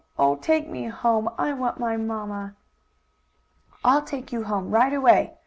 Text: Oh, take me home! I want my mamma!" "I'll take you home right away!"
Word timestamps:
Oh, 0.17 0.35
take 0.35 0.67
me 0.67 0.87
home! 0.87 1.29
I 1.37 1.53
want 1.53 1.79
my 1.79 1.95
mamma!" 1.95 2.55
"I'll 3.85 4.01
take 4.01 4.31
you 4.31 4.45
home 4.45 4.71
right 4.71 4.93
away!" 4.95 5.37